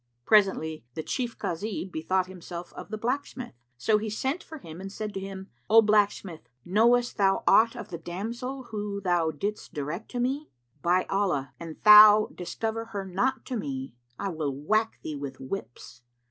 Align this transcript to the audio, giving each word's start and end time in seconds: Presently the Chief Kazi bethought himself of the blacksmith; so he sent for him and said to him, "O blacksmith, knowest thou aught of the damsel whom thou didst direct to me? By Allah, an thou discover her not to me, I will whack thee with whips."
Presently 0.25 0.83
the 0.95 1.03
Chief 1.03 1.37
Kazi 1.37 1.85
bethought 1.85 2.25
himself 2.25 2.73
of 2.73 2.89
the 2.89 2.97
blacksmith; 2.97 3.53
so 3.77 3.99
he 3.99 4.09
sent 4.09 4.41
for 4.41 4.57
him 4.57 4.81
and 4.81 4.91
said 4.91 5.13
to 5.13 5.19
him, 5.19 5.51
"O 5.69 5.83
blacksmith, 5.83 6.49
knowest 6.65 7.17
thou 7.17 7.43
aught 7.45 7.75
of 7.75 7.89
the 7.89 7.99
damsel 7.99 8.63
whom 8.71 9.01
thou 9.01 9.29
didst 9.29 9.75
direct 9.75 10.09
to 10.09 10.19
me? 10.19 10.49
By 10.81 11.03
Allah, 11.07 11.53
an 11.59 11.77
thou 11.83 12.31
discover 12.33 12.85
her 12.85 13.05
not 13.05 13.45
to 13.45 13.55
me, 13.55 13.93
I 14.17 14.29
will 14.29 14.51
whack 14.55 14.97
thee 15.03 15.13
with 15.13 15.39
whips." 15.39 16.01